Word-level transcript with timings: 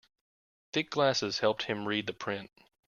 Thick 0.73 0.89
glasses 0.89 1.41
helped 1.41 1.65
him 1.65 1.87
read 1.87 2.07
the 2.07 2.13
print. 2.13 2.49